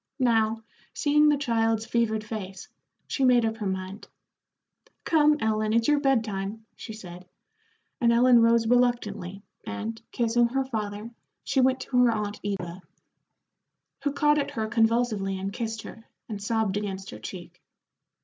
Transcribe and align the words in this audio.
Now, 0.17 0.63
seeing 0.95 1.29
the 1.29 1.37
child's 1.37 1.85
fevered 1.85 2.23
face, 2.23 2.67
she 3.05 3.23
made 3.23 3.45
up 3.45 3.57
her 3.57 3.67
mind. 3.67 4.07
"Come, 5.03 5.37
Ellen, 5.39 5.73
it's 5.73 5.87
your 5.87 5.99
bed 5.99 6.23
time," 6.23 6.65
she 6.75 6.91
said, 6.91 7.27
and 7.99 8.11
Ellen 8.11 8.41
rose 8.41 8.65
reluctantly, 8.65 9.43
and, 9.63 10.01
kissing 10.11 10.47
her 10.47 10.65
father, 10.65 11.11
she 11.43 11.61
went 11.61 11.81
to 11.81 11.97
her 12.03 12.11
aunt 12.11 12.39
Eva, 12.41 12.81
who 14.03 14.11
caught 14.11 14.39
at 14.39 14.49
her 14.49 14.67
convulsively 14.67 15.37
and 15.37 15.53
kissed 15.53 15.83
her, 15.83 16.03
and 16.27 16.41
sobbed 16.41 16.77
against 16.77 17.11
her 17.11 17.19
cheek. 17.19 17.61